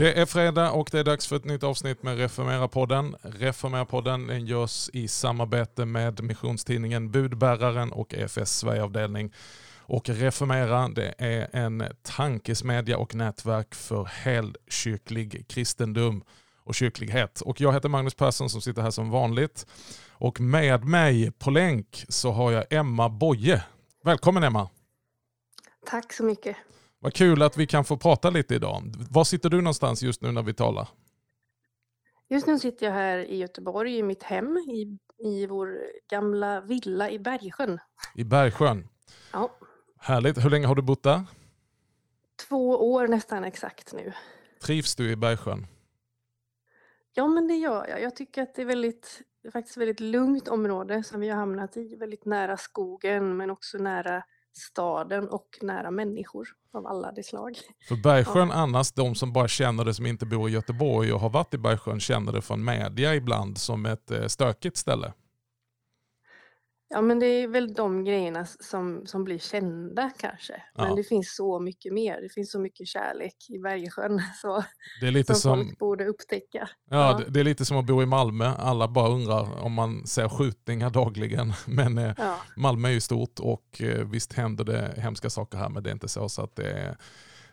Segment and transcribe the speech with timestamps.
[0.00, 3.16] Det är fredag och det är dags för ett nytt avsnitt med Reformera-podden.
[3.22, 9.34] Reformera-podden den görs i samarbete med missionstidningen Budbäraren och EFS Sverigeavdelning.
[9.78, 16.24] Och Reformera det är en tankesmedja och nätverk för helkyrklig kristendom
[16.64, 17.40] och kyrklighet.
[17.40, 19.66] Och jag heter Magnus Persson som sitter här som vanligt.
[20.10, 23.62] Och med mig på länk så har jag Emma Boye.
[24.04, 24.68] Välkommen Emma!
[25.86, 26.56] Tack så mycket.
[27.02, 28.94] Vad kul att vi kan få prata lite idag.
[29.10, 30.88] Var sitter du någonstans just nu när vi talar?
[32.28, 35.78] Just nu sitter jag här i Göteborg i mitt hem i, i vår
[36.10, 37.78] gamla villa i Bergsjön.
[38.14, 38.88] I Bergsjön?
[39.32, 39.56] Ja.
[39.98, 40.44] Härligt.
[40.44, 41.22] Hur länge har du bott där?
[42.48, 44.12] Två år nästan exakt nu.
[44.62, 45.66] Trivs du i Bergsjön?
[47.12, 48.02] Ja, men det gör jag.
[48.02, 51.96] Jag tycker att det är väldigt, faktiskt väldigt lugnt område som vi har hamnat i.
[51.96, 57.58] Väldigt nära skogen men också nära staden och nära människor av alla de slag.
[57.88, 58.54] För Bergsjön ja.
[58.54, 61.58] annars, de som bara känner det som inte bor i Göteborg och har varit i
[61.58, 65.12] Bergsjön känner det från media ibland som ett eh, stökigt ställe.
[66.92, 70.62] Ja, men det är väl de grejerna som, som blir kända kanske.
[70.74, 70.94] Men ja.
[70.94, 72.22] det finns så mycket mer.
[72.22, 74.64] Det finns så mycket kärlek i Bergsjön så,
[75.00, 76.68] det är lite som, som folk borde upptäcka.
[76.90, 77.18] Ja, ja.
[77.18, 78.46] Det, det, är lite som att bo i Malmö.
[78.58, 81.52] Alla bara undrar om man ser skjutningar dagligen.
[81.66, 82.36] Men eh, ja.
[82.56, 85.94] Malmö är ju stort och eh, visst händer det hemska saker här, men det är
[85.94, 86.96] inte så, så att det är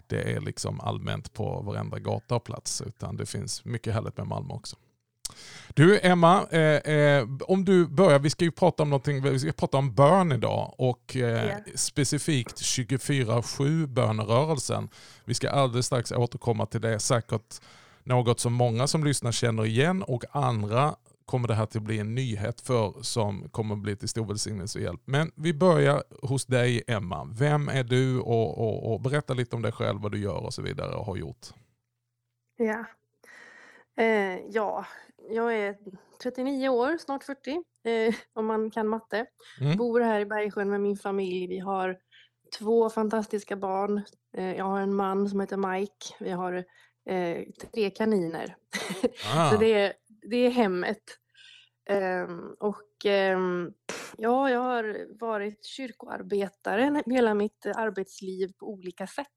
[0.07, 4.27] det är liksom allmänt på varenda gata och plats, utan det finns mycket härligt med
[4.27, 4.75] Malmö också.
[5.73, 9.51] Du Emma, eh, eh, om du börjar, vi ska ju prata om någonting, vi ska
[9.51, 11.59] prata om bön idag och eh, yeah.
[11.75, 14.89] specifikt 24-7 bönerörelsen.
[15.25, 17.61] Vi ska alldeles strax återkomma till det, säkert
[18.03, 20.95] något som många som lyssnar känner igen och andra
[21.25, 24.83] kommer det här till bli en nyhet för som kommer bli till stor välsignelse och
[24.83, 25.01] hjälp.
[25.05, 27.29] Men vi börjar hos dig Emma.
[27.39, 30.53] Vem är du och, och, och berätta lite om dig själv, vad du gör och
[30.53, 31.47] så vidare och har gjort.
[32.57, 32.85] Ja,
[34.03, 34.85] eh, ja
[35.29, 35.77] jag är
[36.23, 37.51] 39 år, snart 40,
[37.83, 39.25] eh, om man kan matte.
[39.61, 39.77] Mm.
[39.77, 41.47] Bor här i Bergsjön med min familj.
[41.47, 41.97] Vi har
[42.59, 44.03] två fantastiska barn.
[44.37, 46.15] Eh, jag har en man som heter Mike.
[46.19, 46.53] Vi har
[47.09, 47.43] eh,
[47.73, 48.55] tre kaniner.
[49.35, 49.51] Ah.
[49.51, 49.93] Så det är,
[50.29, 51.03] det är hemmet.
[51.89, 53.71] Ehm, och ehm,
[54.17, 59.27] ja, jag har varit kyrkoarbetare hela mitt arbetsliv på olika sätt.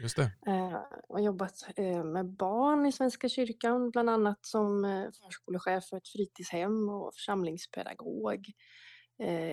[0.00, 0.30] Just det.
[0.46, 5.96] Eh, och jobbat eh, med barn i Svenska kyrkan, bland annat som eh, förskolechef för
[5.96, 8.46] ett fritidshem och församlingspedagog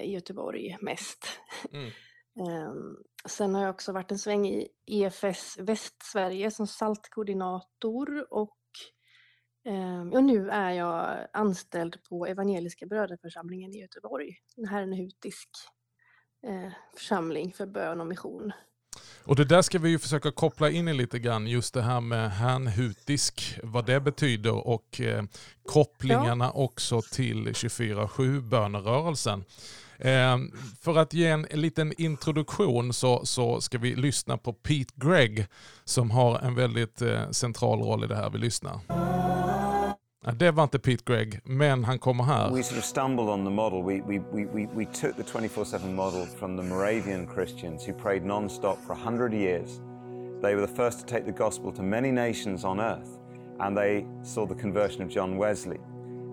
[0.02, 1.28] i Göteborg mest.
[1.72, 1.92] Mm.
[2.40, 2.98] Ehm,
[3.28, 8.60] sen har jag också varit en sväng i EFS Västsverige som saltkoordinator och,
[9.66, 14.38] ehm, och nu är jag anställd på Evangeliska Brödraförsamlingen i Göteborg.
[14.56, 15.50] Det här är en hutisk
[16.98, 18.52] församling för bön och mission.
[19.26, 22.02] Och det där ska vi ju försöka koppla in i lite grann, just det här
[22.02, 25.24] med hanhutisk, vad det betyder och eh,
[25.70, 26.52] kopplingarna ja.
[26.52, 29.44] också till 24-7 bönerörelsen.
[29.98, 30.38] Eh,
[30.82, 35.48] för att ge en, en liten introduktion så, så ska vi lyssna på Pete Gregg
[35.84, 38.80] som har en väldigt eh, central roll i det här vi lyssnar.
[40.34, 42.52] Det var inte Pete Gregg, men han kommer här.
[42.52, 43.84] We sort of stumbled on the model.
[43.84, 44.20] We, we,
[44.54, 49.34] we, we took the 24-7 model from the Moravian Christians who prayed non-stop for 100
[49.34, 49.82] years.
[50.42, 53.20] They were the first to take the gospel to many nations on earth,
[53.60, 55.80] and they saw the conversion of John Wesley.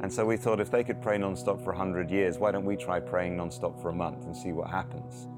[0.03, 2.77] And so we thought if they could pray non-stop for 100 years, why don't we
[2.77, 5.29] try praying non-stop for a month and see what happens?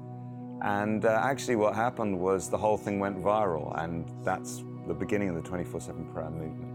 [0.61, 5.29] And uh, actually what happened was the whole thing went viral, and that's the beginning
[5.29, 6.74] of the 24-7 prayer movement.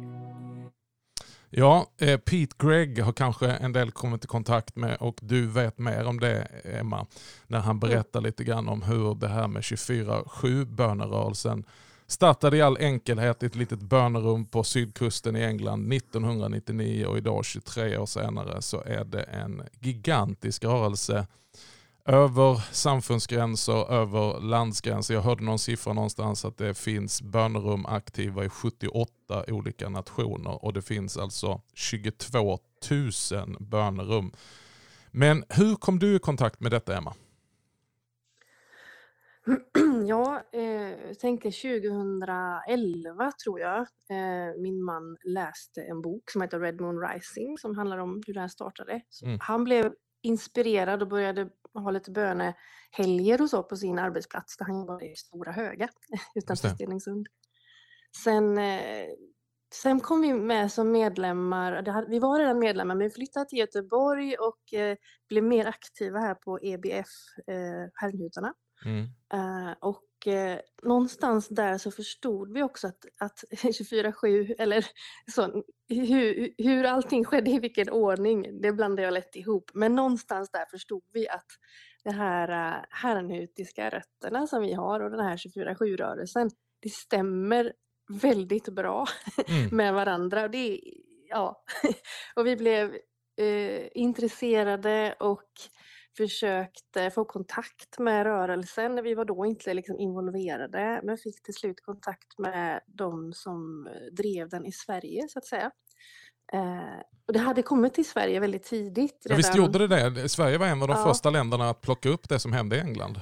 [1.52, 5.78] Ja, eh, Pete Gregg har kanske en del kommit i kontakt med och du vet
[5.78, 7.06] mer om det Emma.
[7.46, 7.80] När han mm.
[7.80, 11.64] berättar lite grann om hur det här med 24-7 bönerörelsen
[12.06, 17.44] startade i all enkelhet i ett litet bönerum på sydkusten i England 1999 och idag
[17.44, 21.26] 23 år senare så är det en gigantisk rörelse
[22.10, 25.14] över samfundsgränser, över landsgränser.
[25.14, 30.72] Jag hörde någon siffra någonstans att det finns bönerum aktiva i 78 olika nationer och
[30.72, 32.58] det finns alltså 22
[32.90, 34.32] 000 bönerum.
[35.10, 37.14] Men hur kom du i kontakt med detta Emma?
[40.08, 43.78] Ja, eh, tänkte 2011 tror jag.
[43.80, 48.34] Eh, min man läste en bok som heter Red Moon Rising som handlar om hur
[48.34, 49.00] det här startade.
[49.22, 49.38] Mm.
[49.40, 49.92] Han blev
[50.22, 55.16] inspirerad och började ha lite bönehelger och så på sin arbetsplats där han jobbade i
[55.16, 55.88] Stora Höga
[56.34, 57.28] utanför Stenungsund.
[58.24, 59.06] Sen, eh,
[59.74, 64.36] sen kom vi med som medlemmar, vi var redan medlemmar men vi flyttade till Göteborg
[64.36, 64.96] och eh,
[65.28, 67.08] blev mer aktiva här på EBF,
[67.46, 68.54] eh, Herrnhutarna.
[68.84, 69.06] Mm.
[69.80, 74.86] och och eh, någonstans där så förstod vi också att, att 24-7, eller
[75.32, 79.70] så, hur, hur allting skedde, i vilken ordning, det blandade jag lätt ihop.
[79.74, 81.46] Men någonstans där förstod vi att
[82.04, 86.50] de här uh, herrnhutiska rötterna som vi har och den här 24-7-rörelsen,
[86.80, 87.72] det stämmer
[88.08, 89.06] väldigt bra
[89.48, 89.68] mm.
[89.76, 90.44] med varandra.
[90.44, 90.80] Och, det,
[91.28, 91.64] ja.
[92.34, 92.94] och vi blev
[93.36, 95.50] eh, intresserade och
[96.16, 99.02] försökte få kontakt med rörelsen.
[99.02, 104.48] Vi var då inte liksom involverade men fick till slut kontakt med de som drev
[104.48, 105.70] den i Sverige så att säga.
[106.52, 109.26] Eh, och det hade kommit till Sverige väldigt tidigt.
[109.26, 109.30] Redan.
[109.30, 110.28] Ja, visst gjorde det det?
[110.28, 111.04] Sverige var en av de ja.
[111.04, 113.20] första länderna att plocka upp det som hände i England.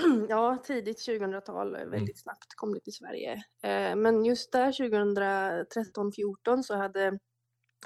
[0.28, 2.14] Ja, tidigt 2000-tal, väldigt mm.
[2.14, 3.32] snabbt kom det till Sverige.
[3.62, 7.18] Eh, men just där 2013-14 så hade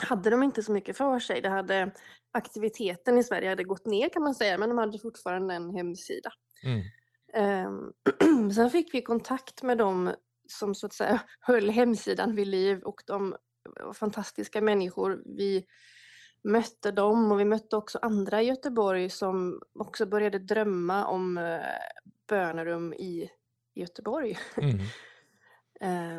[0.00, 1.41] hade de inte så mycket för sig.
[1.41, 1.93] Det hade,
[2.33, 6.33] aktiviteten i Sverige hade gått ner kan man säga, men de hade fortfarande en hemsida.
[6.65, 6.83] Mm.
[7.67, 10.15] Um, sen fick vi kontakt med dem
[10.49, 13.37] som så att säga höll hemsidan vid liv och de
[13.81, 15.23] var fantastiska människor.
[15.25, 15.67] Vi
[16.44, 21.61] mötte dem och vi mötte också andra i Göteborg som också började drömma om uh,
[22.29, 23.31] bönerum i
[23.75, 24.39] Göteborg.
[24.56, 24.79] Mm.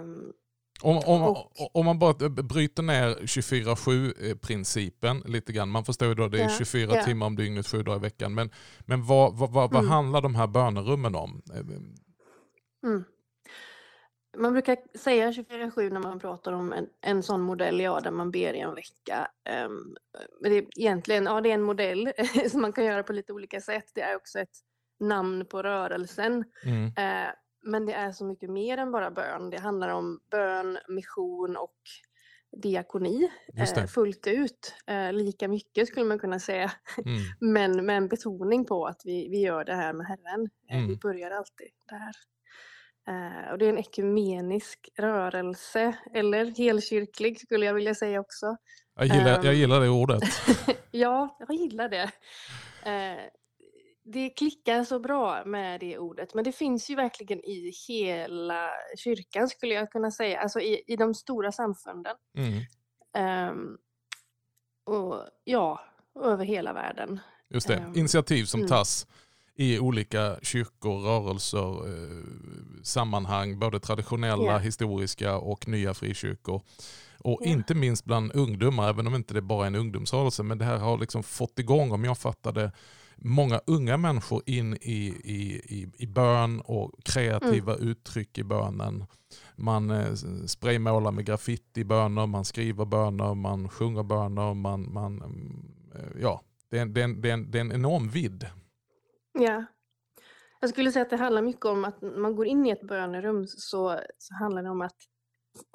[0.02, 0.34] um,
[0.84, 1.36] Om, om,
[1.74, 5.70] om, man bara bryter ner 24-7-principen lite grann.
[5.70, 7.04] Man förstår ju då det är 24 ja.
[7.04, 8.34] timmar om dygnet, sju dagar i veckan.
[8.34, 8.50] Men,
[8.80, 9.88] men vad, vad, vad, mm.
[9.88, 11.42] handlar de här bönerummen om?
[12.84, 13.04] Mm.
[14.38, 18.32] Man brukar säga 24-7 när man pratar om en, en sån modell, ja, där man
[18.32, 19.28] ber i en vecka.
[19.66, 19.96] Um,
[20.42, 22.12] det är egentligen, ja, det är en modell
[22.52, 23.92] som man kan göra på lite olika sätt.
[23.96, 24.58] Det är också ett
[25.00, 26.44] namn på rörelsen.
[26.66, 26.86] Mm.
[26.86, 27.32] Uh,
[27.64, 29.50] men det är så mycket mer än bara bön.
[29.50, 31.78] Det handlar om bön, mission och
[32.62, 34.76] diakoni eh, fullt ut.
[34.88, 36.72] Eh, lika mycket skulle man kunna säga.
[36.98, 37.22] Mm.
[37.40, 40.50] Men med en betoning på att vi, vi gör det här med Herren.
[40.70, 40.88] Eh, mm.
[40.88, 42.14] Vi börjar alltid där.
[43.08, 48.58] Eh, och det är en ekumenisk rörelse, eller helkyrklig skulle jag vilja säga också.
[48.96, 49.54] Jag gillar, jag ehm.
[49.54, 50.24] gillar det ordet.
[50.92, 52.12] ja, jag gillar det.
[54.06, 59.50] Det klickar så bra med det ordet, men det finns ju verkligen i hela kyrkan
[59.50, 62.16] skulle jag kunna säga, alltså i, i de stora samfunden.
[62.38, 63.50] Mm.
[63.52, 63.78] Um,
[64.86, 65.82] och ja,
[66.24, 67.20] över hela världen.
[67.50, 68.70] Just det, um, initiativ som mm.
[68.70, 69.08] tas
[69.56, 72.24] i olika kyrkor, rörelser, eh,
[72.84, 74.62] sammanhang, både traditionella, yeah.
[74.62, 76.62] historiska och nya frikyrkor.
[77.20, 77.54] Och yeah.
[77.54, 80.78] inte minst bland ungdomar, även om inte det bara är en ungdomsrörelse, men det här
[80.78, 82.72] har liksom fått igång, om jag fattar det
[83.18, 84.78] många unga människor in i,
[85.24, 87.88] i, i, i bön och kreativa mm.
[87.88, 89.06] uttryck i bönen.
[89.56, 90.14] Man eh,
[90.48, 94.54] spraymålar med graffiti-böner, man skriver böner, man sjunger böner.
[94.54, 95.22] Man, man,
[95.96, 98.48] eh, ja, det, är, det, är, det, är, det är en enorm vidd.
[99.34, 99.66] Ja.
[100.60, 103.48] Jag skulle säga att det handlar mycket om att man går in i ett bönerum
[103.48, 104.98] så, så handlar det om att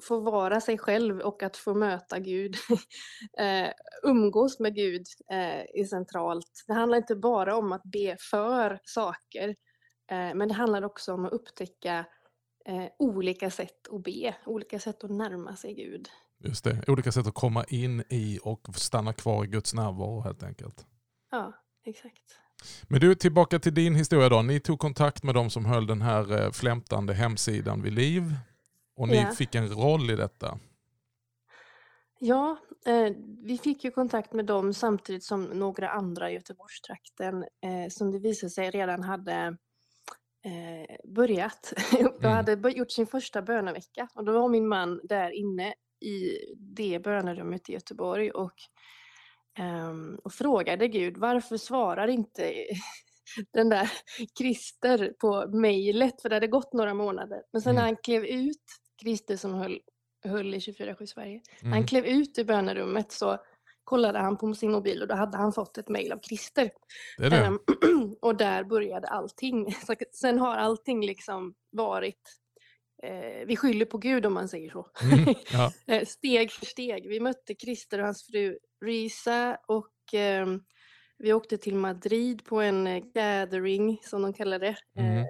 [0.02, 2.56] få vara sig själv och att få möta Gud,
[3.38, 3.70] eh,
[4.02, 6.64] umgås med Gud eh, är centralt.
[6.66, 9.48] Det handlar inte bara om att be för saker,
[10.10, 12.06] eh, men det handlar också om att upptäcka
[12.68, 16.08] eh, olika sätt att be, olika sätt att närma sig Gud.
[16.44, 20.42] Just det, olika sätt att komma in i och stanna kvar i Guds närvaro helt
[20.42, 20.86] enkelt.
[21.30, 21.52] Ja,
[21.84, 22.38] exakt.
[22.82, 24.42] Men du, tillbaka till din historia då.
[24.42, 28.34] Ni tog kontakt med de som höll den här eh, flämtande hemsidan vid liv.
[28.98, 29.30] Och ni ja.
[29.30, 30.58] fick en roll i detta.
[32.20, 33.12] Ja, eh,
[33.42, 38.18] vi fick ju kontakt med dem samtidigt som några andra i Göteborgstrakten eh, som det
[38.18, 39.56] visade sig redan hade
[40.44, 41.72] eh, börjat.
[41.98, 42.12] Mm.
[42.20, 47.02] De hade gjort sin första bönavecka och då var min man där inne i det
[47.02, 48.54] bönerummet i Göteborg och,
[49.58, 52.54] ehm, och frågade Gud varför svarar inte
[53.52, 53.90] den där
[54.38, 57.42] Christer på mejlet för det hade gått några månader.
[57.52, 57.94] Men sen när mm.
[57.94, 58.64] han klev ut
[59.00, 59.80] Christer som höll,
[60.24, 61.40] höll i 24-7 Sverige.
[61.60, 61.72] Mm.
[61.72, 63.38] Han klev ut ur bönerummet så
[63.88, 66.70] kollade han på sin mobil och då hade han fått ett mejl av Christer.
[67.18, 67.46] Det det.
[67.46, 67.60] Um,
[68.20, 69.72] och där började allting.
[69.86, 72.22] Så sen har allting liksom varit
[73.02, 74.86] eh, vi skyller på Gud om man säger så.
[75.02, 75.72] Mm, ja.
[75.94, 77.08] Eh, steg för steg.
[77.08, 80.46] Vi mötte Christer och hans fru Risa och eh,
[81.18, 84.76] vi åkte till Madrid på en eh, gathering som de kallar det.
[84.98, 85.16] Mm.
[85.16, 85.26] Eh,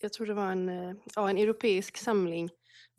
[0.00, 2.50] jag tror det var en, ja, en europeisk samling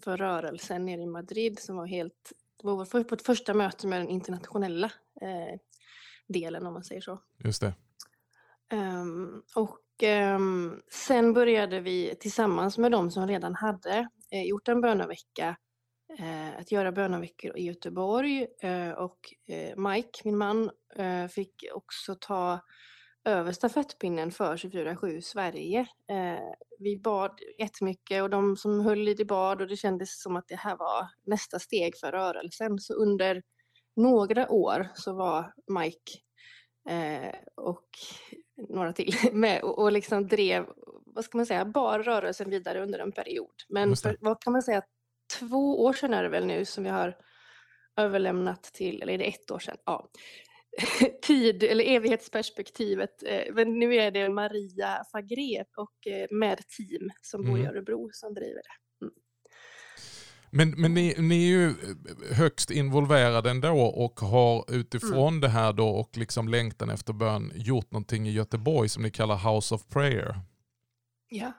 [0.04, 4.02] för rörelsen nere i Madrid som var helt, det var på ett första möte med
[4.02, 4.92] den internationella
[5.22, 5.60] eh,
[6.28, 7.22] delen om man säger så.
[7.44, 7.74] Just det.
[8.74, 9.80] Um, och
[10.36, 15.58] um, sen började vi tillsammans med de som redan hade eh, gjort en bönavecka
[16.20, 20.72] eh, att göra bönaveckor i Göteborg eh, och eh, Mike, min man,
[21.30, 22.60] fick också ta
[23.26, 25.80] över stafettpinnen för 24-7 Sverige.
[26.10, 30.36] Eh, vi bad jättemycket och de som höll i det bad och det kändes som
[30.36, 32.80] att det här var nästa steg för rörelsen.
[32.80, 33.44] Så under
[33.96, 36.12] några år så var Mike
[36.90, 37.88] eh, och
[38.70, 40.66] några till med och, och liksom drev,
[41.06, 43.56] vad ska man säga, bar rörelsen vidare under en period.
[43.70, 44.82] Men för, vad kan man säga,
[45.40, 47.18] två år sedan är det väl nu som vi har
[47.98, 49.78] överlämnat till, eller är det ett år sedan?
[49.86, 50.10] Ja,
[51.22, 53.24] tid eller evighetsperspektivet.
[53.26, 57.72] Eh, men nu är det Maria Fagré och eh, med team som bor i mm.
[57.76, 59.06] Örebro som driver det.
[59.06, 59.14] Mm.
[60.50, 61.74] Men, men ni, ni, är ju
[62.32, 65.42] högst involverade ändå och har utifrån mm.
[65.42, 69.54] det här då och liksom längtan efter bön gjort någonting i Göteborg som ni kallar
[69.54, 70.40] House of Prayer.
[71.30, 71.52] Ja.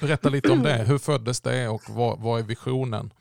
[0.00, 0.84] Berätta lite om det.
[0.88, 3.12] Hur föddes det och vad, vad är visionen?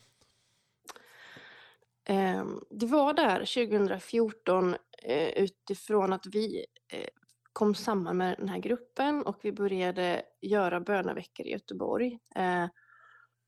[2.09, 7.07] Ehm, det var där 2014 eh, utifrån att vi eh,
[7.53, 12.19] kom samman med den här gruppen och vi började göra bönaveckor i Göteborg.
[12.35, 12.65] Eh,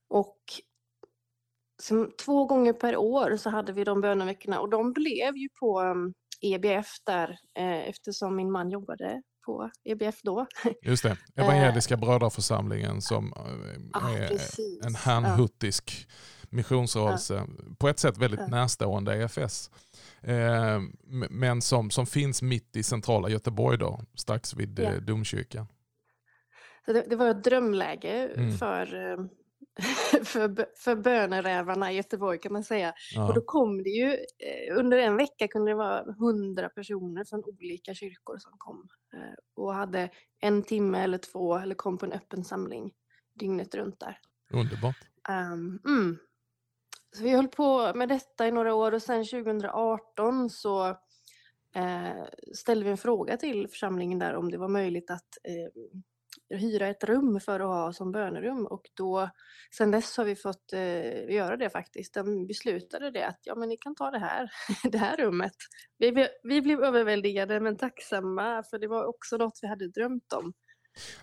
[0.10, 0.44] och
[2.26, 5.96] två gånger per år så hade vi de bönaveckorna och de blev ju på
[6.42, 7.40] EBF e där
[7.88, 10.48] eftersom min man jobbade på EBF då.
[10.82, 16.08] Just det, Evangeliska brödraförsamlingen som är ah, en hanhuttisk
[16.50, 17.74] missionsrörelse, ja.
[17.78, 18.48] på ett sätt väldigt ja.
[18.48, 19.72] närstående EFS.
[20.22, 20.82] Eh,
[21.30, 24.84] men som, som finns mitt i centrala Göteborg då, strax vid ja.
[24.84, 25.68] Eh, domkyrkan.
[26.86, 28.58] Så det, det, var ett drömläge mm.
[28.58, 29.26] för, eh,
[30.24, 32.94] för, för bönerävarna i Göteborg kan man säga.
[33.16, 33.28] Ja.
[33.28, 34.18] Och då kom det ju,
[34.78, 38.88] under en vecka kunde det vara hundra personer från olika kyrkor som kom
[39.56, 42.92] och hade en timme eller två eller kom på en öppen samling
[43.40, 44.20] dygnet runt där.
[44.54, 44.98] Underbart.
[45.30, 46.18] Um, mm.
[47.18, 50.88] Så vi höll på med detta i några år och sen 2018 så
[51.76, 52.26] eh,
[52.56, 57.04] ställde vi en fråga till församlingen där om det var möjligt att eh, hyra ett
[57.04, 59.30] rum för att ha som bönerum och då
[59.78, 62.14] sen dess har vi fått eh, göra det faktiskt.
[62.14, 64.52] De beslutade det att ja men ni kan ta det här,
[64.92, 65.56] det här rummet.
[65.98, 70.54] Vi, vi blev överväldigade men tacksamma för det var också något vi hade drömt om.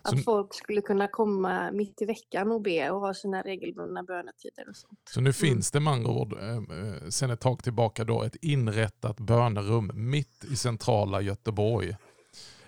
[0.03, 4.03] Att så, folk skulle kunna komma mitt i veckan och be och ha sina regelbundna
[4.03, 5.01] bönetider och sånt.
[5.11, 5.33] Så nu mm.
[5.33, 10.57] finns det ord eh, eh, sen ett tag tillbaka då ett inrättat bönerum mitt i
[10.57, 11.97] centrala Göteborg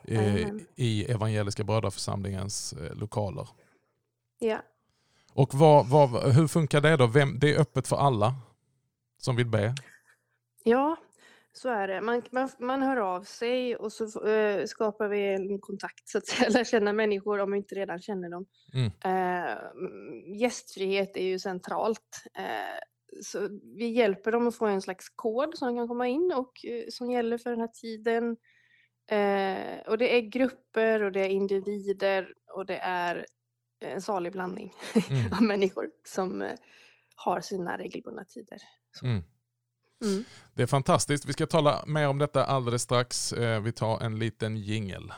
[0.05, 3.49] eh, i Evangeliska brödraförsamlingens eh, lokaler.
[4.39, 4.63] Ja.
[5.33, 7.07] Och vad, vad, hur funkar det då?
[7.07, 8.35] Vem, det är öppet för alla
[9.19, 9.75] som vill be?
[10.65, 10.97] Ja,
[11.53, 12.01] så är det.
[12.01, 16.27] Man, man, man hör av sig och så äh, skapar vi en kontakt, så att
[16.27, 18.47] säga, lär känna människor om vi inte redan känner dem.
[18.75, 18.91] Mm.
[19.05, 19.59] Äh,
[20.41, 22.25] gästfrihet är ju centralt.
[22.35, 22.79] Äh,
[23.23, 26.53] så vi hjälper dem att få en slags kod som kan komma in och
[26.89, 28.37] som gäller för den här tiden.
[29.87, 33.27] och det är grupper och det är individer och det är
[33.81, 34.73] en salig blandning
[35.11, 35.33] mm.
[35.33, 36.51] av människor som
[37.17, 38.59] har sina regelbundna tider.
[39.03, 39.23] Mm.
[40.05, 40.25] Mm.
[40.55, 41.27] Det är fantastiskt.
[41.27, 43.33] Vi ska tala mer om detta alldeles strax.
[43.33, 45.13] Eh, vi tar en liten jingel.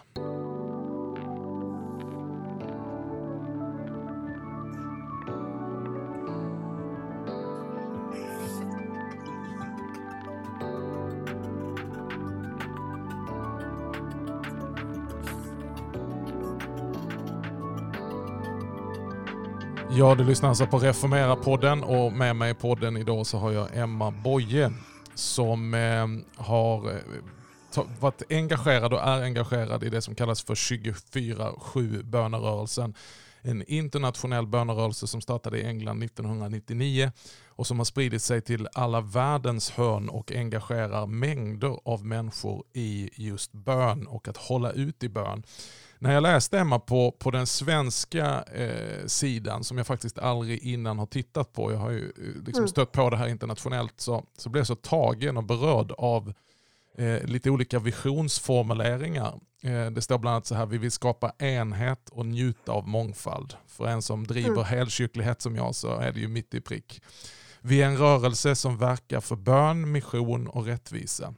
[19.93, 23.77] Ja, du lyssnar alltså på Reformera-podden och med mig i podden idag så har jag
[23.77, 24.73] Emma Boye
[25.15, 26.07] som eh,
[26.45, 32.95] har eh, varit engagerad och är engagerad i det som kallas för 24-7 bönerörelsen.
[33.43, 37.13] En internationell bönerörelse som startade i England 1999
[37.49, 43.11] och som har spridit sig till alla världens hörn och engagerar mängder av människor i
[43.15, 45.43] just bön och att hålla ut i bön.
[46.03, 50.99] När jag läste Emma på, på den svenska eh, sidan som jag faktiskt aldrig innan
[50.99, 52.69] har tittat på, jag har ju eh, liksom mm.
[52.69, 56.33] stött på det här internationellt, så, så blev jag så tagen och berörd av
[56.99, 59.41] eh, lite olika visionsformuleringar.
[59.63, 63.55] Eh, det står bland annat så här, vi vill skapa enhet och njuta av mångfald.
[63.67, 64.65] För en som driver mm.
[64.65, 67.03] helkyrklighet som jag så är det ju mitt i prick.
[67.61, 71.35] Vi är en rörelse som verkar för bön, mission och rättvisa.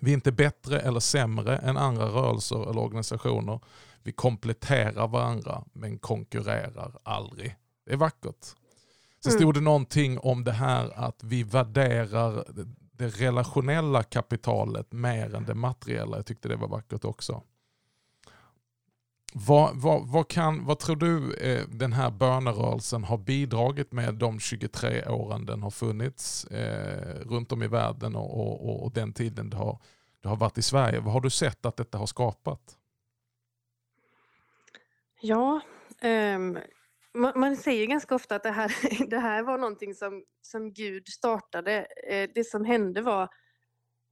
[0.00, 3.60] Vi är inte bättre eller sämre än andra rörelser eller organisationer.
[4.02, 7.56] Vi kompletterar varandra men konkurrerar aldrig.
[7.86, 8.44] Det är vackert.
[9.20, 9.40] Så mm.
[9.40, 12.44] stod det någonting om det här att vi värderar
[12.92, 16.16] det relationella kapitalet mer än det materiella.
[16.16, 17.42] Jag tyckte det var vackert också.
[19.36, 24.40] Vad, vad, vad, kan, vad tror du eh, den här bönerörelsen har bidragit med de
[24.40, 29.50] 23 åren den har funnits eh, runt om i världen och, och, och, den tiden
[29.50, 29.78] det har,
[30.20, 31.00] det har varit i Sverige?
[31.00, 32.78] Vad har du sett att detta har skapat?
[35.20, 35.60] Ja,
[36.00, 36.62] ehm, um,
[37.14, 38.72] man, man, säger ganska ofta att det här,
[39.10, 41.86] det här var någonting som, som Gud startade.
[42.08, 43.28] Eh, det som hände var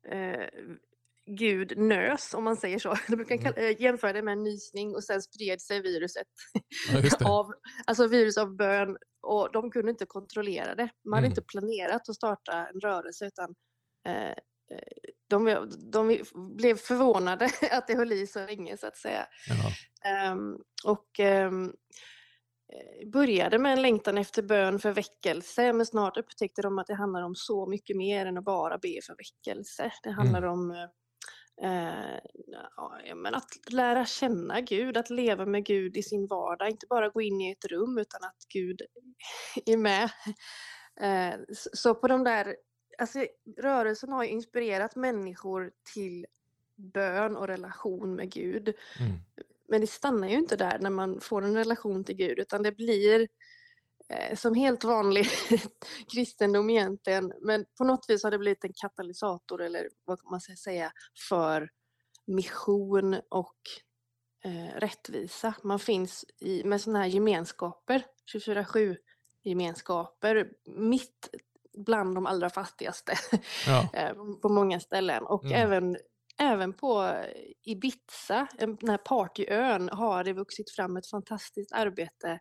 [0.08, 0.46] eh,
[1.26, 2.96] Gud nös, om man säger så.
[3.08, 3.44] De brukar mm.
[3.44, 6.26] kalla, jämföra det med en nysning och sen spred sig viruset.
[6.92, 7.52] Ja, av,
[7.86, 10.88] alltså virus av bön och de kunde inte kontrollera det.
[11.04, 11.30] Man hade mm.
[11.30, 13.54] inte planerat att starta en rörelse utan
[14.08, 14.36] eh,
[15.28, 16.18] de, de,
[16.56, 19.26] blev förvånade att det höll i så länge så att säga.
[20.32, 21.72] Um, och um,
[23.12, 27.22] började med en längtan efter bön för väckelse men snart upptäckte de att det handlar
[27.22, 29.92] om så mycket mer än att bara be för väckelse.
[30.02, 30.50] Det handlar mm.
[30.50, 30.88] om
[31.62, 36.86] Eh, ja, men att lära känna Gud, att leva med Gud i sin vardag, inte
[36.86, 38.82] bara gå in i ett rum utan att Gud
[39.66, 40.10] är med.
[41.00, 41.40] Eh,
[41.72, 42.56] så på de där,
[42.98, 43.26] alltså
[43.62, 46.26] rörelsen har inspirerat människor till
[46.76, 48.68] bön och relation med Gud.
[49.00, 49.12] Mm.
[49.68, 52.72] Men det stannar ju inte där när man får en relation till Gud utan det
[52.72, 53.28] blir
[54.34, 55.26] som helt vanlig
[56.12, 57.32] kristendom egentligen.
[57.40, 60.92] Men på något vis har det blivit en katalysator eller vad man ska säga
[61.28, 61.68] för
[62.26, 63.56] mission och
[64.44, 65.54] eh, rättvisa.
[65.62, 68.04] Man finns i, med sådana här gemenskaper,
[68.34, 68.96] 24-7
[69.44, 71.28] gemenskaper, mitt
[71.78, 73.12] bland de allra fattigaste
[73.66, 73.88] ja.
[73.92, 75.22] Eh, på många ställen.
[75.22, 75.56] Och mm.
[75.56, 75.96] även,
[76.38, 77.24] även på
[77.64, 82.40] Ibiza, den här partyön, har det vuxit fram ett fantastiskt arbete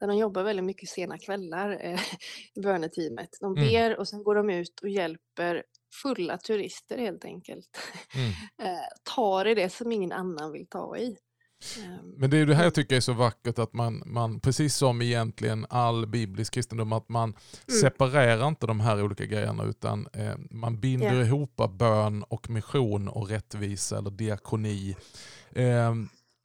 [0.00, 2.00] där de jobbar väldigt mycket sena kvällar, eh,
[2.62, 3.30] böneteamet.
[3.40, 3.68] De mm.
[3.68, 3.98] ber mm.
[3.98, 5.62] och sen går de ut och hjälper
[6.02, 7.78] fulla turister helt enkelt.
[8.14, 8.28] Mm.
[8.72, 11.16] eh, tar i det som ingen annan vill ta i.
[11.78, 14.76] Ehm, Men det är det här jag tycker är så vackert att man, man precis
[14.76, 17.80] som egentligen all biblisk kristendom, att man mm.
[17.80, 21.26] separerar inte de här olika grejerna utan eh, man binder yeah.
[21.26, 24.96] ihop bön och mission och rättvisa eller diakoni.
[25.52, 25.94] Eh,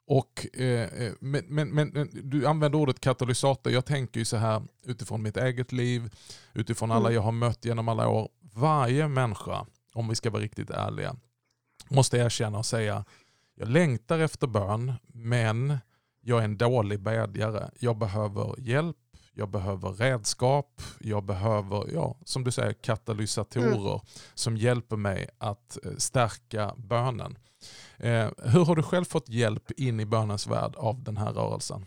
[0.06, 3.72] och, eh, eh, men, men, men, du använder ordet katalysator.
[3.72, 6.10] Jag tänker ju så här utifrån mitt eget liv,
[6.54, 7.14] utifrån alla mm.
[7.14, 8.28] jag har mött genom alla år.
[8.40, 11.16] Varje människa, om vi ska vara riktigt ärliga,
[11.88, 13.04] måste erkänna och säga
[13.58, 15.78] jag längtar efter bön men
[16.20, 17.70] jag är en dålig bedjare.
[17.78, 18.96] Jag behöver hjälp,
[19.38, 24.00] jag behöver redskap, jag behöver, ja, som du säger, katalysatorer mm.
[24.34, 27.38] som hjälper mig att eh, stärka bönen.
[27.96, 31.86] Eh, hur har du själv fått hjälp in i bönens värld av den här rörelsen?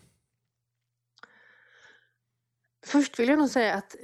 [2.86, 3.96] Först vill jag nog säga att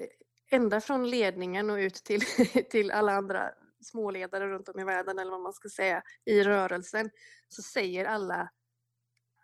[0.51, 2.21] ända från ledningen och ut till,
[2.71, 3.49] till alla andra
[3.81, 7.10] småledare runt om i världen eller vad man ska säga i rörelsen
[7.47, 8.49] så säger alla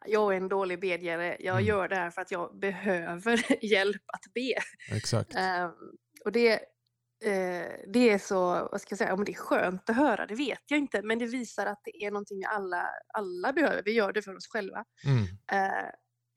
[0.05, 1.65] jag är en dålig bedjare, jag mm.
[1.65, 4.53] gör det här för att jag behöver hjälp att be.
[4.95, 5.35] Exakt.
[5.35, 8.37] Um, och det, uh, det är så,
[8.71, 11.19] vad ska jag säga, om det är skönt att höra, det vet jag inte, men
[11.19, 14.85] det visar att det är någonting alla, alla behöver, vi gör det för oss själva.
[15.05, 15.21] Mm.
[15.21, 15.85] Uh,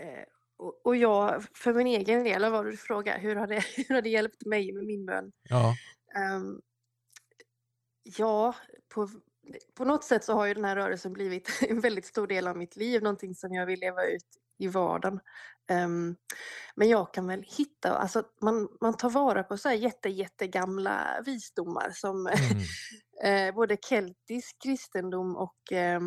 [0.09, 0.24] uh,
[0.57, 4.03] och, och jag, för min egen del, vad du frågar, hur har, det, hur har
[4.03, 5.33] det hjälpt mig med min bön?
[5.42, 5.74] Ja.
[6.37, 6.61] Um,
[8.03, 8.55] ja,
[8.94, 9.09] på
[9.74, 12.57] på något sätt så har ju den här rörelsen blivit en väldigt stor del av
[12.57, 14.26] mitt liv, någonting som jag vill leva ut
[14.59, 15.20] i vardagen.
[15.70, 16.16] Um,
[16.74, 21.22] men jag kan väl hitta, alltså man, man tar vara på så här jätte, jättegamla
[21.26, 22.38] visdomar som mm.
[23.48, 26.00] eh, både keltisk kristendom och eh,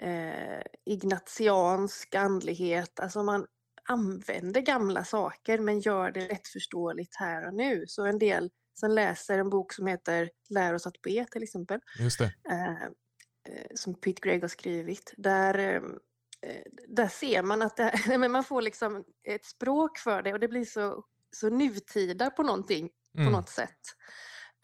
[0.00, 3.00] eh, ignatiansk andlighet.
[3.00, 3.46] Alltså man
[3.88, 7.84] använder gamla saker men gör det lättförståeligt här och nu.
[7.86, 11.80] Så en del Sen läser en bok som heter Lär oss att be till exempel.
[11.98, 12.32] Just det.
[12.50, 15.14] Eh, eh som Pete Gregg har skrivit.
[15.16, 20.40] Där, eh, där ser man att det, man får liksom ett språk för det och
[20.40, 21.04] det blir så,
[21.36, 23.26] så nutida på någonting mm.
[23.26, 23.80] på något sätt.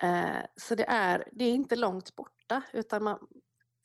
[0.03, 3.19] Eh, så det är, det är inte långt borta utan man,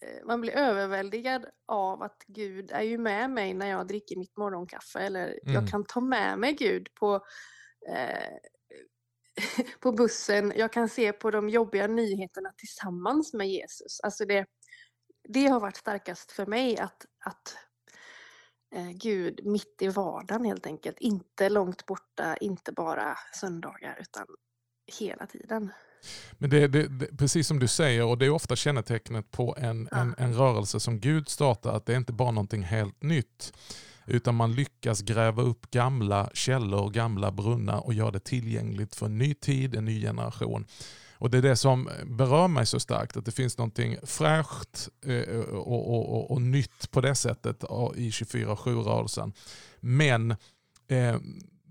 [0.05, 4.37] eh, man blir överväldigad av att Gud är ju med mig när jag dricker mitt
[4.37, 5.53] morgonkaffe eller mm.
[5.53, 7.15] jag kan ta med mig Gud på
[7.89, 8.37] eh,
[9.79, 10.53] på bussen.
[10.55, 13.99] Jag kan se på de jobbiga nyheterna tillsammans med Jesus.
[14.03, 14.45] Alltså det,
[15.27, 17.57] det har varit starkast för mig att, att
[18.75, 20.99] eh, Gud mitt i vardagen helt enkelt.
[20.99, 24.25] Inte långt borta, inte bara söndagar utan
[24.99, 25.71] hela tiden.
[26.31, 29.87] Men det, det, det, precis som du säger, och det är ofta kännetecknet på en,
[29.91, 29.97] ja.
[29.97, 33.53] en, en rörelse som Gud startar, att det är inte bara någonting helt nytt.
[34.09, 39.05] Utan man lyckas gräva upp gamla källor, och gamla brunnar och göra det tillgängligt för
[39.05, 40.65] en ny tid, en ny generation.
[41.19, 45.39] Och Det är det som berör mig så starkt, att det finns någonting fräscht eh,
[45.39, 47.63] och, och, och, och nytt på det sättet
[47.95, 49.33] i 24-7-rörelsen.
[49.79, 50.31] Men
[50.87, 51.17] eh,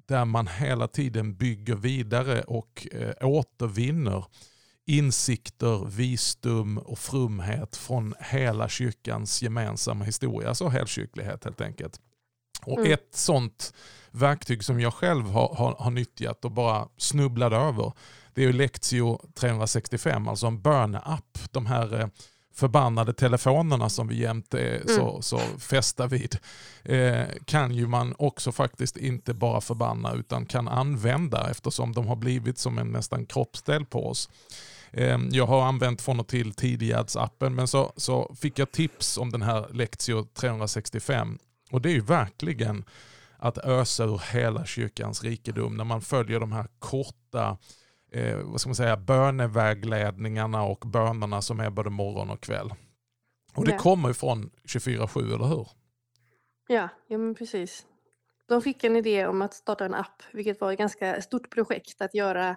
[0.06, 4.24] där man hela tiden bygger vidare och eh, återvinner
[4.86, 12.00] insikter, visdom och frumhet från hela kyrkans gemensamma historia, alltså helkyrklighet helt enkelt.
[12.64, 12.92] Och mm.
[12.92, 13.74] ett sånt
[14.10, 17.92] verktyg som jag själv har, har, har nyttjat och bara snubblade över,
[18.34, 21.38] det är Lectio 365, alltså en böneapp.
[21.50, 22.06] De här eh,
[22.54, 24.88] förbannade telefonerna som vi jämt är mm.
[24.88, 26.38] så, så fästa vid
[26.82, 32.16] eh, kan ju man också faktiskt inte bara förbanna utan kan använda eftersom de har
[32.16, 34.30] blivit som en nästan kroppsdel på oss.
[34.90, 39.32] Eh, jag har använt från och till Tidiads-appen men så, så fick jag tips om
[39.32, 41.38] den här Lectio 365
[41.70, 42.84] och det är ju verkligen
[43.38, 47.58] att ösa ur hela kyrkans rikedom när man följer de här korta
[48.12, 52.74] eh, vad ska man säga, bönevägledningarna och bönerna som är både morgon och kväll.
[53.54, 53.78] Och det ja.
[53.78, 55.68] kommer från 24-7, eller hur?
[56.68, 57.86] Ja, ja men precis.
[58.46, 62.02] De fick en idé om att starta en app, vilket var ett ganska stort projekt
[62.02, 62.56] att göra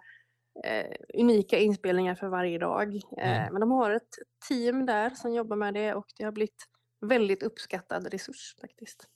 [0.64, 2.96] eh, unika inspelningar för varje dag.
[2.96, 3.54] Eh, mm.
[3.54, 4.10] Men de har ett
[4.48, 6.68] team där som jobbar med det och det har blivit
[7.02, 9.08] väldigt uppskattad resurs faktiskt.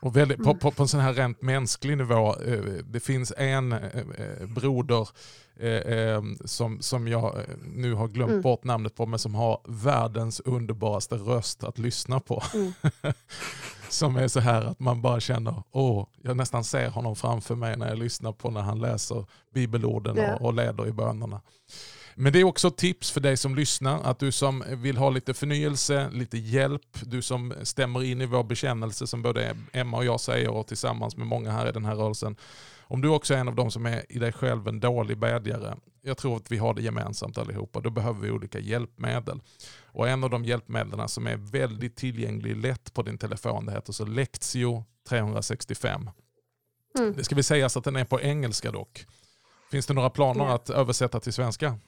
[0.00, 0.58] Och väldigt, på, mm.
[0.58, 3.80] på, på, en sån här rent mänsklig nivå, eh, det finns en eh,
[4.18, 5.08] eh, broder
[6.44, 8.42] som, som jag nu har glömt mm.
[8.42, 12.42] bort namnet på, men som har världens underbaraste röst att lyssna på.
[12.54, 12.72] Mm.
[13.88, 17.76] som är så här att man bara känner, åh, jag nästan ser honom framför mig
[17.76, 20.34] när jag lyssnar på när han läser bibelorden yeah.
[20.34, 21.40] och, och leder i bönerna.
[22.20, 25.34] Men det är också tips för dig som lyssnar, att du som vill ha lite
[25.34, 30.20] förnyelse, lite hjälp, du som stämmer in i vår bekännelse som både Emma och jag
[30.20, 32.36] säger och tillsammans med många här i den här rörelsen.
[32.80, 35.76] Om du också är en av de som är i dig själv en dålig bedjare,
[36.02, 39.40] jag tror att vi har det gemensamt allihopa, då behöver vi olika hjälpmedel.
[39.84, 43.92] Och en av de hjälpmedlen som är väldigt tillgänglig lätt på din telefon, det heter
[43.92, 46.10] så Lectio 365.
[46.98, 47.14] Mm.
[47.16, 49.06] Det ska vi säga så att den är på engelska dock.
[49.70, 50.54] Finns det några planer ja.
[50.54, 51.78] att översätta till svenska?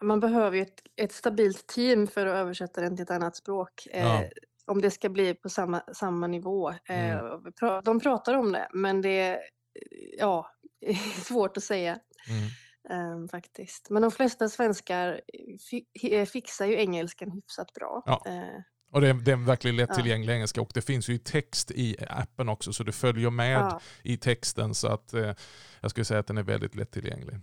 [0.00, 3.86] Man behöver ju ett, ett, stabilt team för att översätta den till ett annat språk.
[3.92, 4.22] Ja.
[4.22, 4.28] Eh,
[4.66, 6.70] om det ska bli på samma, samma nivå.
[6.70, 7.82] Eh, mm.
[7.84, 9.38] de pratar om det, men det är
[10.18, 10.50] ja,
[11.24, 11.98] svårt att säga.
[12.28, 12.48] Mm.
[12.90, 13.90] Um, faktiskt.
[13.90, 15.20] Men de flesta svenskar
[16.26, 18.02] fixar ju engelskan hyfsat bra.
[18.06, 18.22] Ja.
[18.28, 20.34] Uh, och det är, det är en verkligen lättillgänglig ja.
[20.34, 23.80] engelska och det finns ju i text i appen också så du följer med ja.
[24.02, 25.32] i texten så att uh,
[25.80, 27.40] jag skulle säga att den är väldigt lättillgänglig.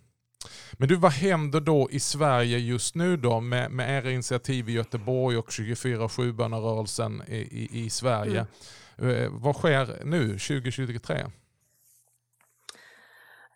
[0.74, 4.72] Men du, vad händer då i Sverige just nu då med, med era initiativ i
[4.72, 8.46] Göteborg och 24-7-bönarörelsen i, i, i, Sverige?
[8.98, 9.24] Mm.
[9.24, 11.26] Eh, vad sker nu 2023?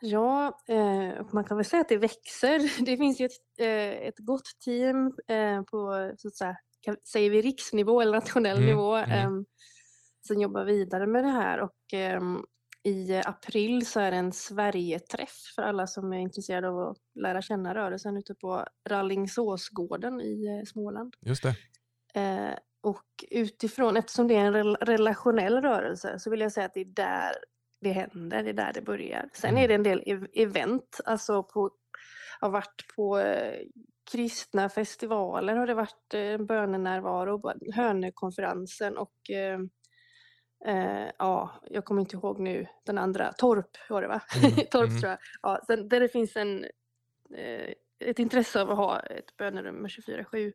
[0.02, 2.84] Ja, eh, man kan väl säga att det växer.
[2.86, 5.13] Det finns ju ett, eh, ett gott team
[5.71, 6.56] på, så att säga,
[7.12, 8.69] säger vi riksnivå eller nationell mm.
[8.69, 9.45] nivå, mm.
[10.28, 11.60] Som jobbar vidare med det här.
[11.60, 11.93] Och,
[12.89, 17.41] i april så är det en Sverigeträff för alla som är intresserade av att lära
[17.41, 21.15] känna rörelsen ute på Rallingsåsgården i eh, Småland.
[21.25, 21.56] Just det.
[22.21, 26.82] Eh, och utifrån, eftersom det är en relationell rörelse så vill jag säga att det
[26.82, 27.32] är där
[27.82, 29.30] det händer, det är där det börjar.
[29.34, 29.63] Sen mm.
[29.63, 31.71] är det en del ev event, alltså på,
[32.39, 33.60] har varit på eh,
[34.12, 39.60] kristna festivaler har det varit eh, bönenärvaro, Hönökonferensen och eh,
[40.65, 44.21] Eh, ja, jag kommer inte ihåg nu den andra, Torp var det va?
[44.43, 44.51] Mm.
[44.71, 44.99] Torp mm.
[45.01, 45.19] tror jag.
[45.41, 46.65] Ja, sen, där det finns en,
[47.35, 50.37] eh, ett intresse av att ha ett bönerum med 24-7.
[50.37, 50.53] Mm.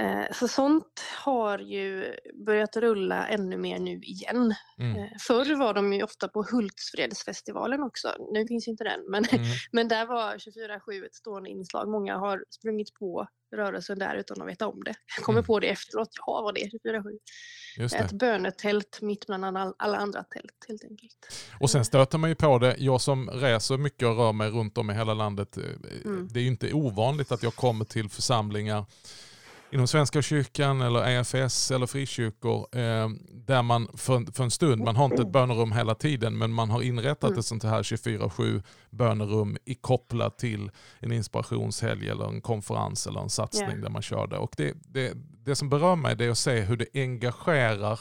[0.00, 2.14] Eh, så sånt har ju
[2.46, 4.54] börjat rulla ännu mer nu igen.
[4.78, 4.96] Mm.
[4.96, 8.08] Eh, förr var de ju ofta på Hultsfredsfestivalen också.
[8.32, 9.46] Nu finns inte den, men, mm.
[9.72, 11.88] men där var 24-7 ett stående inslag.
[11.88, 14.94] Många har sprungit på rörelsen där utan att veta om det.
[15.16, 15.46] Jag kommer mm.
[15.46, 16.08] på det efteråt.
[16.26, 16.70] Ja, vad det är
[17.78, 18.04] 24-7.
[18.04, 19.44] Ett bönetält mitt bland
[19.78, 21.16] alla andra tält helt enkelt.
[21.60, 22.76] Och sen stöter man ju på det.
[22.78, 25.56] Jag som reser mycket och rör mig runt om i hela landet.
[25.56, 25.64] Eh,
[26.04, 26.28] mm.
[26.30, 28.84] Det är ju inte ovanligt att jag kommer till församlingar
[29.70, 34.96] inom Svenska kyrkan eller EFS eller frikyrkor eh, där man för, för en stund, man
[34.96, 37.38] har inte ett bönerum hela tiden men man har inrättat mm.
[37.38, 43.30] ett sånt här 24-7 bönerum i kopplat till en inspirationshelg eller en konferens eller en
[43.30, 43.80] satsning yeah.
[43.80, 44.38] där man kör det.
[44.38, 45.12] Och det, det,
[45.44, 48.00] det som berör mig det är att se hur det engagerar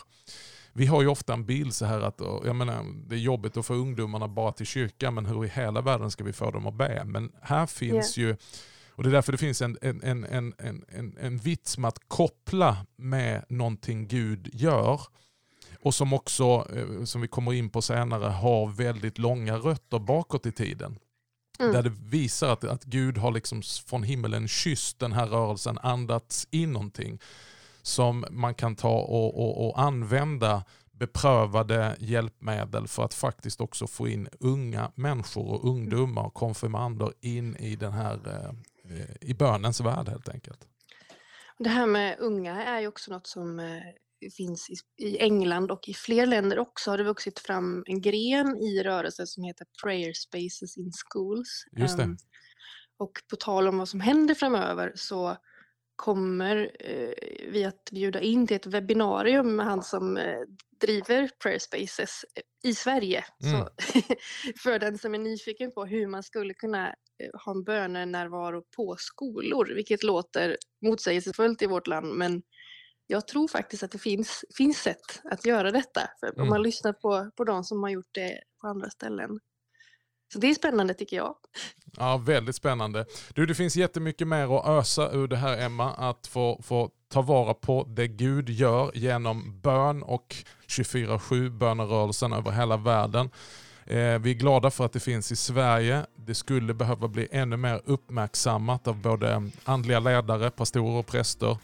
[0.73, 3.65] vi har ju ofta en bild så här att jag menar, det är jobbigt att
[3.65, 6.73] få ungdomarna bara till kyrkan men hur i hela världen ska vi få dem att
[6.73, 7.03] be?
[7.05, 8.29] Men här finns yeah.
[8.29, 8.37] ju
[8.97, 10.53] och Det är därför det finns en, en, en, en,
[10.87, 15.01] en, en vits med att koppla med någonting Gud gör
[15.79, 20.45] och som också, eh, som vi kommer in på senare, har väldigt långa rötter bakåt
[20.45, 20.99] i tiden.
[21.59, 21.73] Mm.
[21.73, 26.47] Där det visar att, att Gud har liksom från himmelen kysst den här rörelsen, andats
[26.51, 27.19] in någonting
[27.81, 34.07] som man kan ta och, och, och använda beprövade hjälpmedel för att faktiskt också få
[34.07, 38.53] in unga människor och ungdomar och konfirmander in i den här eh,
[39.21, 40.67] i bönens värld helt enkelt.
[41.59, 43.81] Det här med unga är ju också något som eh,
[44.37, 48.83] finns i, England och i fler länder också har det vuxit fram en gren i
[48.83, 51.65] rörelsen som heter Prayer Spaces in Schools.
[51.71, 52.03] Just det.
[52.03, 52.17] Um,
[52.97, 55.37] och på tal om vad som händer framöver så
[55.97, 57.13] kommer eh,
[57.51, 60.39] vi att bjuda in till ett webbinarium med han som eh,
[60.81, 62.25] driver Prayer Spaces
[62.63, 63.25] i Sverige.
[63.43, 63.59] Mm.
[63.59, 63.69] Så
[64.63, 68.95] för den som är nyfiken på hur man skulle kunna eh, ha en bönenärvaro på
[68.99, 72.41] skolor, vilket låter motsägelsefullt i vårt land, men
[73.07, 76.01] jag tror faktiskt att det finns, finns sätt att göra detta.
[76.19, 76.41] För mm.
[76.41, 79.39] Om man lyssnar på, på de som har gjort det på andra ställen.
[80.33, 81.35] Så det är spännande tycker jag.
[81.97, 83.05] Ja, väldigt spännande.
[83.33, 87.21] Du, det finns jättemycket mer att ösa ur det här Emma, att få, få ta
[87.21, 90.35] vara på det Gud gör genom bön och
[90.67, 93.29] 24-7 bönerörelsen över hela världen.
[93.85, 96.05] Eh, vi är glada för att det finns i Sverige.
[96.15, 101.57] Det skulle behöva bli ännu mer uppmärksammat av både andliga ledare, pastorer och präster,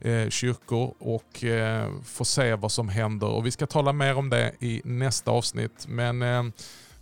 [0.00, 3.28] eh, kyrkor och eh, få se vad som händer.
[3.28, 5.86] Och vi ska tala mer om det i nästa avsnitt.
[5.88, 6.44] Men eh,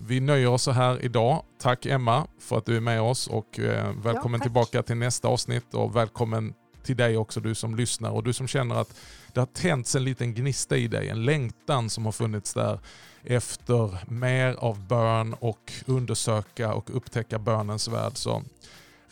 [0.07, 1.43] vi nöjer oss så här idag.
[1.59, 5.29] Tack Emma för att du är med oss och eh, välkommen ja, tillbaka till nästa
[5.29, 9.01] avsnitt och välkommen till dig också du som lyssnar och du som känner att
[9.33, 12.79] det har tänts en liten gnista i dig, en längtan som har funnits där
[13.23, 18.13] efter mer av bön och undersöka och upptäcka bönens värld.
[18.15, 18.43] Så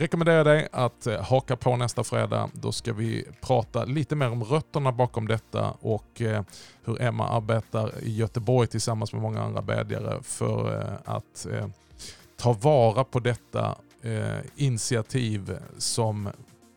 [0.02, 2.50] rekommenderar dig att eh, haka på nästa fredag.
[2.52, 6.42] Då ska vi prata lite mer om rötterna bakom detta och eh,
[6.84, 11.46] hur Emma arbetar i Göteborg tillsammans med många andra bedjare för eh, att
[12.36, 13.76] ta vara på detta
[14.56, 16.28] initiativ som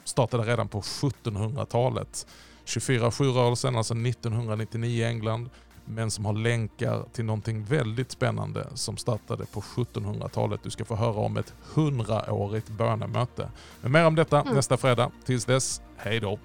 [0.04, 2.28] startade redan på 1700-talet.
[2.66, 5.50] 24-7-rörelsen, alltså 1999 i England,
[5.86, 10.60] men som har länkar till någonting väldigt spännande som startade på 1700-talet.
[10.64, 13.50] Du ska få höra om ett hundraårigt bönemöte.
[13.82, 14.56] Men mer om detta mm.
[14.56, 15.12] nästa fredag.
[15.26, 16.40] Tills dess, hej då!